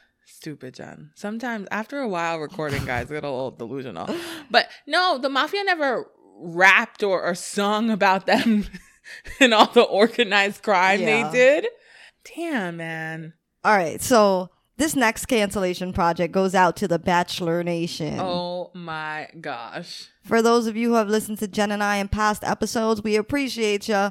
[0.41, 1.11] Stupid, Jen.
[1.13, 4.09] Sometimes after a while, recording guys get a little delusional.
[4.49, 6.07] But no, the mafia never
[6.39, 8.65] rapped or, or sung about them
[9.39, 11.29] and all the organized crime Yeah.
[11.29, 11.67] they did.
[12.35, 13.33] Damn, man.
[13.63, 18.17] All right, so this next cancellation project goes out to the Bachelor Nation.
[18.19, 20.07] Oh my gosh.
[20.23, 23.15] For those of you who have listened to Jen and I in past episodes, we
[23.15, 24.09] appreciate you.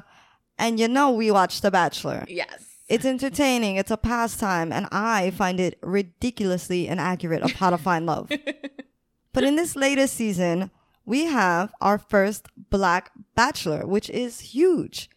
[0.57, 2.23] And you know we watch The Bachelor.
[2.29, 2.70] Yes.
[2.91, 8.05] It's entertaining, it's a pastime, and I find it ridiculously inaccurate of how to find
[8.05, 8.29] love.
[9.33, 10.71] but in this latest season,
[11.05, 15.09] we have our first black bachelor, which is huge.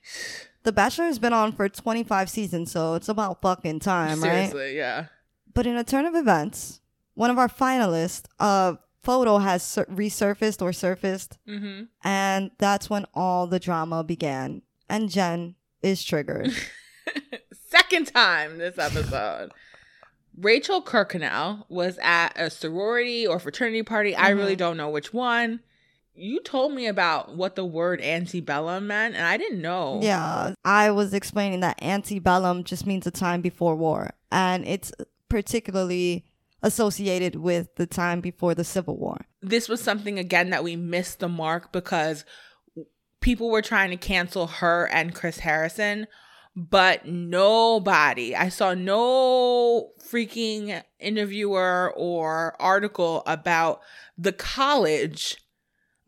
[0.62, 4.48] The Bachelor has been on for 25 seasons, so it's about fucking time, right?
[4.50, 5.06] Seriously, yeah.
[5.52, 6.80] But in a turn of events,
[7.14, 11.84] one of our finalists, a photo has sur- resurfaced or surfaced, Mm-hmm.
[12.02, 14.62] and that's when all the drama began.
[14.88, 16.52] And Jen is triggered.
[17.74, 19.50] Second time this episode.
[20.36, 24.14] Rachel Kirkconnell was at a sorority or fraternity party.
[24.14, 24.58] I really mm-hmm.
[24.58, 25.60] don't know which one.
[26.14, 29.98] you told me about what the word antebellum meant, and I didn't know.
[30.02, 34.92] Yeah, I was explaining that antebellum just means a time before war, and it's
[35.28, 36.24] particularly
[36.62, 39.26] associated with the time before the Civil War.
[39.42, 42.24] This was something again that we missed the mark because
[43.20, 46.06] people were trying to cancel her and Chris Harrison,
[46.56, 53.80] but nobody, I saw no freaking interviewer or article about
[54.16, 55.36] the college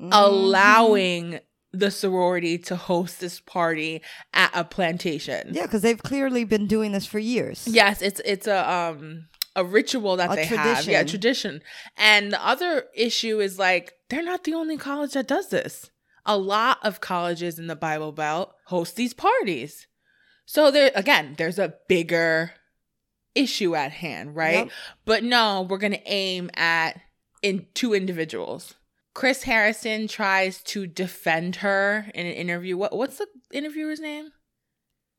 [0.00, 0.10] Mhm.
[0.12, 1.40] allowing
[1.72, 5.50] the sorority to host this party at a plantation.
[5.52, 7.66] Yeah, because they've clearly been doing this for years.
[7.66, 10.86] Yes, it's it's a um a ritual that A they have.
[10.86, 11.06] Yeah, tradition.
[11.08, 11.62] tradition.
[11.96, 15.90] And the other issue is like they're not the only college that does this.
[16.24, 19.86] A lot of colleges in the Bible Belt host these parties.
[20.46, 22.52] So there again, there's a bigger
[23.34, 24.66] issue at hand, right?
[24.66, 24.70] Yep.
[25.04, 27.00] But no, we're going to aim at
[27.42, 28.74] in two individuals.
[29.14, 32.76] Chris Harrison tries to defend her in an interview.
[32.76, 34.30] What what's the interviewer's name?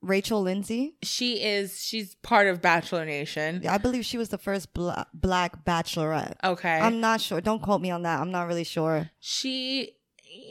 [0.01, 0.95] Rachel Lindsay.
[1.03, 3.65] She is she's part of Bachelor Nation.
[3.67, 6.35] I believe she was the first bla- black bachelorette.
[6.43, 6.79] Okay.
[6.79, 7.41] I'm not sure.
[7.41, 8.19] Don't quote me on that.
[8.21, 9.09] I'm not really sure.
[9.19, 9.93] she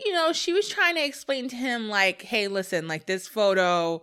[0.04, 4.02] you know, she was trying to explain to him like, "Hey, listen, like this photo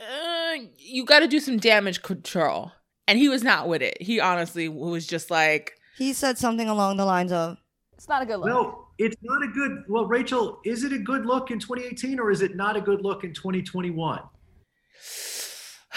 [0.00, 2.72] uh, you got to do some damage control."
[3.08, 3.96] And he was not with it.
[4.02, 7.56] He honestly was just like, He said something along the lines of,
[7.94, 8.44] It's not a good look.
[8.44, 9.84] Well, it's not a good.
[9.88, 13.02] Well, Rachel, is it a good look in 2018 or is it not a good
[13.02, 14.20] look in 2021?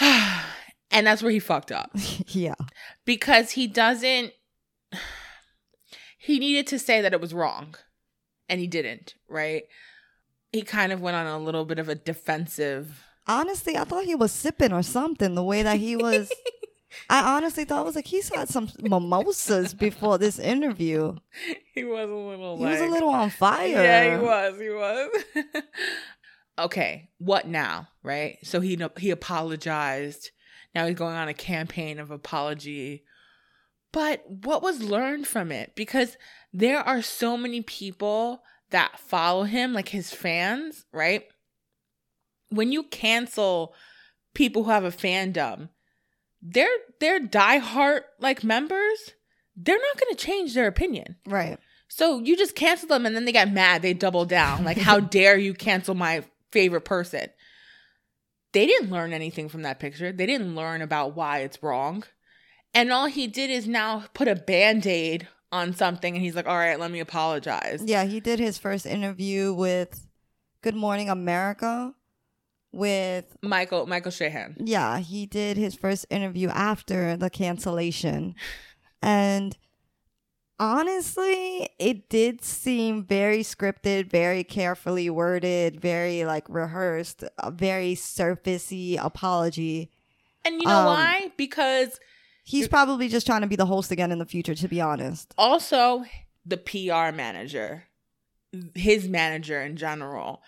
[0.00, 1.90] and that's where he fucked up.
[2.28, 2.54] yeah.
[3.04, 4.32] because he doesn't
[6.18, 7.74] he needed to say that it was wrong
[8.48, 9.64] and he didn't right
[10.52, 14.14] he kind of went on a little bit of a defensive Honestly, I thought he
[14.14, 15.34] was sipping or something.
[15.34, 16.30] The way that he was,
[17.10, 21.16] I honestly thought it was like he's had some mimosas before this interview.
[21.74, 23.68] he was a little He was a little on fire.
[23.68, 25.10] yeah he was he was
[26.58, 30.30] okay what now right so he he apologized
[30.74, 33.04] now he's going on a campaign of apology
[33.90, 36.16] but what was learned from it because
[36.52, 41.24] there are so many people that follow him like his fans right
[42.52, 43.74] when you cancel
[44.34, 45.68] people who have a fandom
[46.40, 46.66] they're
[47.00, 49.12] they're diehard like members
[49.56, 51.58] they're not going to change their opinion Right.
[51.88, 53.82] so you just cancel them and then they get mad.
[53.82, 54.64] They double down.
[54.64, 57.26] Like, how dare you cancel my favorite person?
[58.52, 60.10] They didn't learn anything from that picture.
[60.12, 62.04] They didn't learn about why it's wrong.
[62.74, 66.46] And all he did is now put a band aid on something and he's like,
[66.48, 67.82] all right, let me apologize.
[67.84, 70.06] Yeah, he did his first interview with
[70.62, 71.94] Good Morning America
[72.72, 74.56] with Michael, Michael Strahan.
[74.58, 78.34] yeah, he did his first interview after the cancellation.
[79.02, 79.56] And
[80.58, 88.96] honestly, it did seem very scripted, very carefully worded, very like rehearsed, a very surfacey
[89.02, 89.90] apology.
[90.44, 91.32] And you know Um, why?
[91.36, 91.98] Because
[92.44, 95.32] He's probably just trying to be the host again in the future, to be honest.
[95.38, 96.04] also
[96.44, 97.84] the PR manager,
[98.74, 100.42] his manager in general,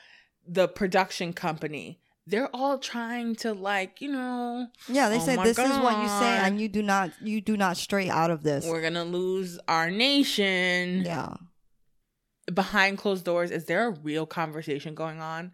[0.44, 5.44] the production company, they're all trying to like, you know, Yeah, they Oh said my
[5.44, 8.42] this is what you say, and you do not you do not stray out of
[8.42, 8.64] this.
[8.66, 11.02] we're gonna lose our nation.
[11.04, 11.34] Yeah.
[12.52, 15.52] Behind closed doors, is there a real conversation going on?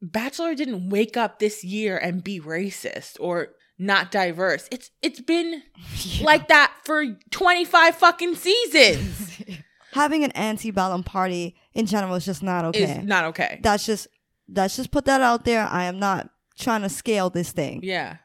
[0.00, 4.68] Bachelor didn't wake up this year and be racist or not diverse.
[4.72, 5.62] It's it's been
[6.20, 9.42] like that for 25 fucking seasons.
[9.92, 12.98] Having an antebellum party in general is just not okay.
[12.98, 13.60] Is not okay.
[13.62, 14.08] that's just
[14.48, 15.66] that's just put that out there.
[15.66, 17.80] I am not trying to scale this thing.
[17.82, 18.16] yeah.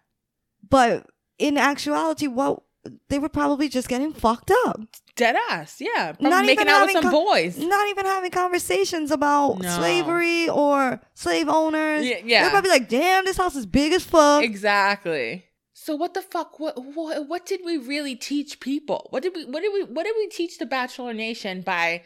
[0.70, 1.06] But
[1.38, 2.62] in actuality, what
[3.10, 4.80] they were probably just getting fucked up.
[5.16, 5.78] Dead ass.
[5.80, 6.12] Yeah.
[6.14, 7.58] Probably Not making out with some co- boys.
[7.58, 9.70] Not even having conversations about No.
[9.78, 12.06] slavery or slave owners.
[12.06, 12.42] Yeah, yeah.
[12.44, 14.44] They're probably like, damn, this house is big as fuck.
[14.44, 15.46] Exactly.
[15.74, 16.60] So what the fuck?
[16.60, 19.08] What, what what did we really teach people?
[19.12, 22.04] What did we what did we what did we teach the Bachelor Nation by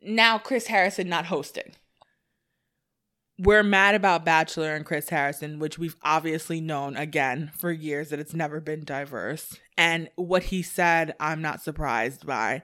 [0.00, 1.72] now Chris Harrison not hosting?
[3.38, 8.20] We're mad about Bachelor and Chris Harrison, which we've obviously known again for years that
[8.20, 9.56] it's never been diverse.
[9.76, 12.62] And what he said, I'm not surprised by.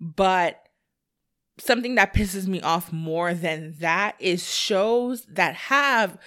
[0.00, 0.60] But
[1.58, 6.18] something that pisses me off more than that is shows that have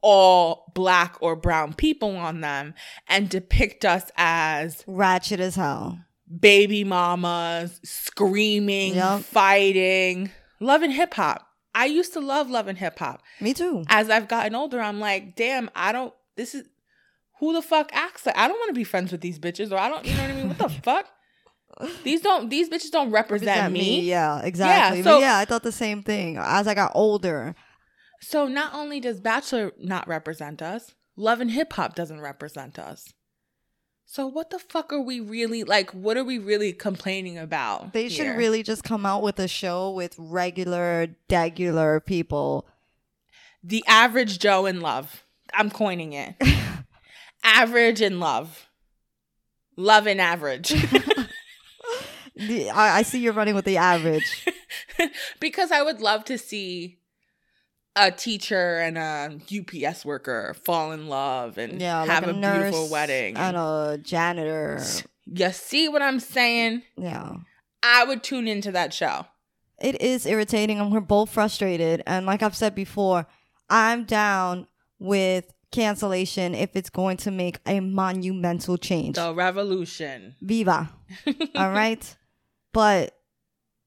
[0.00, 2.72] all black or brown people on them
[3.08, 5.98] and depict us as Ratchet as hell.
[6.40, 9.20] baby mamas screaming, Yep.
[9.22, 10.30] fighting,
[10.60, 11.46] Love and Hip Hop.
[11.76, 13.22] I used to love loving hip hop.
[13.40, 13.84] Me too.
[13.88, 16.12] As I've gotten older, I'm like, damn, I don't.
[16.36, 16.66] This is
[17.38, 19.76] who the fuck acts like I don't want to be friends with these bitches, or
[19.78, 20.04] I don't.
[20.04, 20.48] You know what I mean?
[20.48, 21.06] What the fuck?
[22.04, 24.00] These don't these bitches don't represent, Represent me.
[24.00, 25.02] Yeah, exactly.
[25.02, 26.38] so- but yeah, I thought the same thing.
[26.38, 27.54] As I got older,
[28.20, 33.12] So not only does Bachelor not represent us, Love and Hip Hop doesn't represent us.
[34.08, 35.90] So what the fuck are we really like?
[35.90, 37.92] What are we really complaining about?
[37.92, 42.66] they should really just come out with a show with regular, regular people.
[43.62, 45.24] the average Joe in love.
[45.52, 46.34] I'm coining it.
[47.42, 48.68] average in love.
[49.76, 50.72] Love and average.
[52.38, 54.46] The, I, I see you're running with the average.
[55.40, 56.98] because I would love to see
[57.96, 62.32] a teacher and a UPS worker fall in love and Yeah, like have a, a,
[62.34, 63.36] nurse beautiful wedding.
[63.36, 64.80] and a janitor.
[65.26, 66.82] you see what I'm saying?
[66.96, 67.32] Yeah.
[67.82, 69.26] I would tune into that show.
[69.80, 72.02] It is irritating and we're both frustrated.
[72.06, 73.26] And like I've said before,
[73.70, 74.66] I'm down
[74.98, 79.16] with cancellation if it's going to make a monumental change.
[79.16, 80.36] The revolution.
[80.42, 80.90] Viva.
[81.54, 82.16] All right.
[82.72, 83.16] But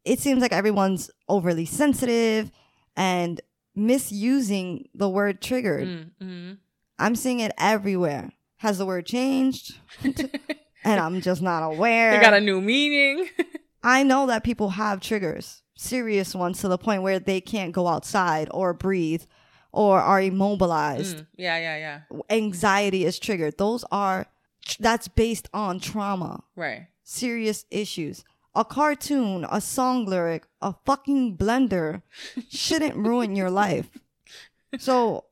[0.03, 2.51] it seems like everyone's overly sensitive
[2.95, 3.39] and
[3.80, 5.88] misusing the word triggered.
[5.88, 6.58] Mm, mm.
[6.98, 8.32] I'm seeing it everywhere.
[8.58, 9.78] Has the word changed?
[10.04, 12.12] and I'm just not aware.
[12.12, 13.28] They got a new meaning.
[13.84, 17.88] I know that people have triggers, serious ones to the point where they can't go
[17.88, 19.24] outside or breathe
[19.72, 21.18] or are immobilized.
[21.18, 21.78] Mm, yeah, yeah,
[22.12, 22.20] yeah.
[22.30, 23.58] Anxiety is triggered.
[23.58, 24.26] Those are,
[24.80, 26.88] that's based on trauma, Right.
[27.04, 28.26] serious issues.
[28.60, 32.01] A cartoon, a song lyric, a fucking blender
[32.49, 33.88] shouldn't ruin your life.
[34.80, 35.24] So,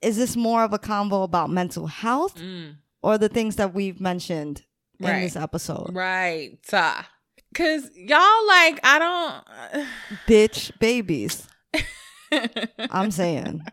[0.00, 2.76] is this more of a convo about mental health Mm.
[3.02, 4.62] or the things that we've mentioned
[4.98, 5.20] in Right.
[5.20, 5.94] this episode?
[5.94, 6.58] Right.
[6.72, 7.02] Uh,
[7.54, 9.86] Cause y'all like I don't
[10.26, 11.46] Bitch babies.
[12.90, 13.64] I'm saying.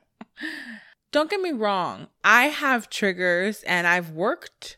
[1.14, 2.08] Don't get me wrong.
[2.24, 4.78] I have triggers and I've worked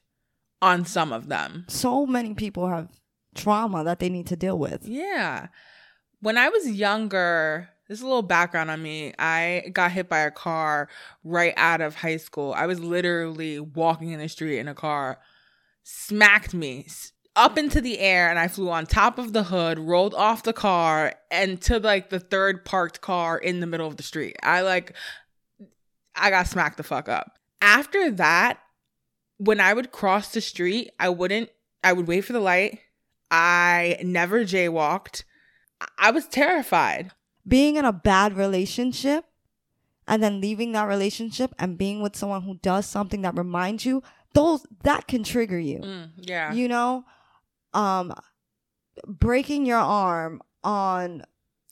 [0.62, 1.66] on some of them.
[1.68, 2.90] So many people have
[3.36, 4.88] trauma that they need to deal with.
[4.88, 5.48] Yeah.
[6.22, 9.14] When I was younger, there's a little background on me.
[9.20, 10.90] I got hit by a car
[11.24, 12.54] right out of high school.
[12.54, 15.20] I was literally walking in the street in a car,
[15.84, 16.88] smacked me
[17.36, 20.54] up into the air, and I flew on top of the hood, rolled off the
[20.54, 24.38] car, and to like the third parked car in the middle of the street.
[24.42, 24.96] I like,
[26.16, 27.38] I got smacked the fuck up.
[27.62, 28.60] After that,
[29.38, 31.50] when I would cross the street, I wouldn't,
[31.84, 32.80] I would wait for the light.
[33.32, 35.24] I never jaywalked.
[35.98, 37.12] I was terrified.
[37.48, 39.26] Being in a bad relationship
[40.08, 44.04] and then leaving that relationship and being with someone who does something that reminds you,
[44.34, 45.80] those that can trigger you.
[45.80, 46.54] Mm, yeah.
[46.54, 47.06] You know,
[47.74, 48.14] um
[49.08, 51.24] breaking your arm on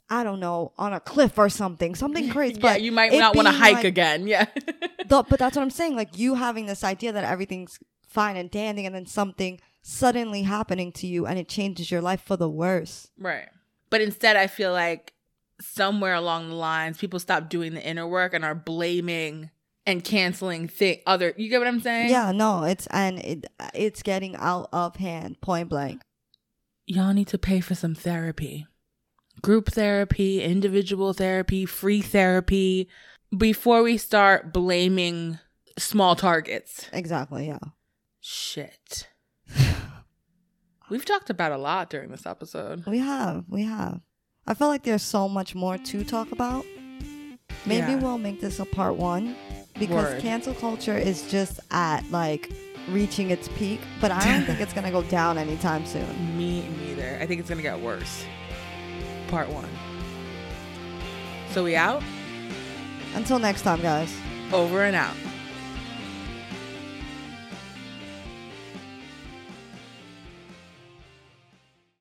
[0.10, 1.96] I don't know, on a cliff or something.
[1.96, 2.56] Something crazy.
[2.56, 4.28] yeah, but you might not want to hike like- again.
[4.28, 4.46] Yeah.
[5.06, 5.96] the, but that's what I'm saying.
[5.96, 10.92] Like you having this idea that everything's fine and dandy, and then something suddenly happening
[10.94, 13.10] to you, and it changes your life for the worse.
[13.20, 13.50] right.
[13.92, 15.14] But instead, I feel like
[15.62, 19.52] somewhere along the lines, people stop doing the inner work and are blaming
[19.86, 21.32] and canceling thi- other.
[21.38, 22.10] You get what I'm saying?
[22.10, 26.02] Yeah, no, it's and it it's getting out of hand, point blank.
[26.88, 28.66] Y'all need to pay for some therapy.
[29.44, 32.90] Group therapy, individual therapy, free therapy
[33.38, 35.38] before we start blaming
[35.78, 36.88] small targets.
[36.92, 37.48] Exactly.
[37.48, 37.60] Yeah.
[38.22, 39.08] Shit.
[40.90, 42.86] We've talked about a lot during this episode.
[42.86, 44.02] We have, we have.
[44.46, 46.66] I feel like there's so much more to talk about.
[47.66, 48.00] Maybe Yeah.
[48.00, 49.36] we'll make this a part one
[49.80, 50.22] because Word.
[50.22, 52.52] cancel culture is just at like
[52.90, 56.38] reaching its peak, but I don't think it's gonna go down anytime soon.
[56.38, 57.18] Me neither.
[57.22, 58.26] I think it's gonna get worse.
[59.30, 59.70] Part one.
[61.52, 62.04] So we out?
[63.16, 64.14] Until next time, guys.
[64.52, 65.16] Over and out.